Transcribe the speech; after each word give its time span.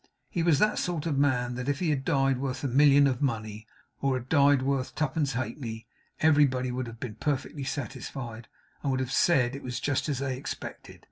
He 0.31 0.41
was 0.41 0.57
that 0.57 0.79
sort 0.79 1.05
of 1.05 1.19
man 1.19 1.53
that 1.53 1.69
if 1.69 1.77
he 1.77 1.91
had 1.91 2.03
died 2.03 2.39
worth 2.39 2.63
a 2.63 2.67
million 2.67 3.05
of 3.05 3.21
money, 3.21 3.67
or 4.01 4.15
had 4.15 4.29
died 4.29 4.63
worth 4.63 4.95
twopence 4.95 5.33
halfpenny, 5.33 5.85
everybody 6.21 6.71
would 6.71 6.87
have 6.87 6.99
been 6.99 7.13
perfectly 7.17 7.63
satisfied, 7.63 8.47
and 8.81 8.89
would 8.89 8.99
have 8.99 9.11
said 9.13 9.55
it 9.55 9.61
was 9.61 9.79
just 9.79 10.09
as 10.09 10.17
they 10.17 10.35
expected. 10.35 10.99